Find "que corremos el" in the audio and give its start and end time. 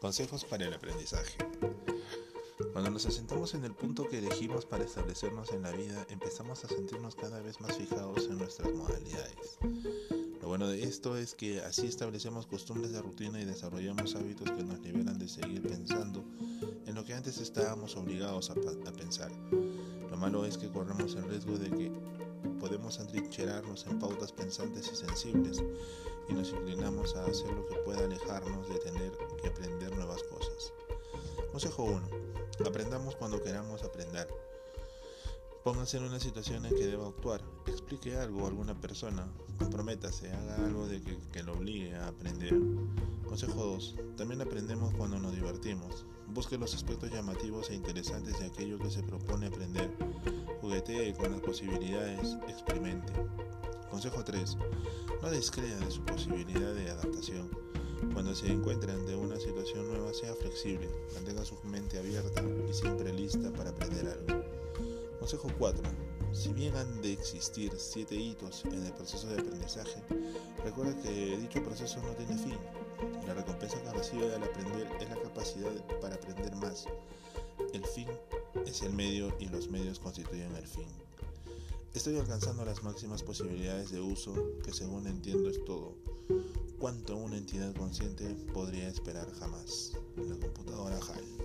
20.56-21.24